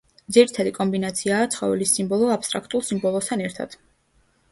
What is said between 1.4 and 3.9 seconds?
ცხოველის სიმბოლო აბსტრაქტულ სიმბოლოსთან ერთად.